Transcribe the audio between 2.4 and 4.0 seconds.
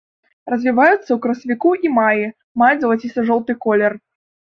маюць залаціста-жоўты колер.